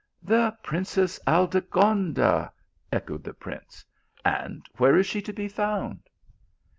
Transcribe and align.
""The 0.31 0.57
princess 0.63 1.19
Aldegonda!" 1.27 2.51
echoed 2.91 3.23
the 3.23 3.35
prince, 3.35 3.85
and 4.25 4.65
where 4.77 4.97
is 4.97 5.05
she 5.05 5.21
to 5.21 5.31
be 5.31 5.47
found 5.47 5.99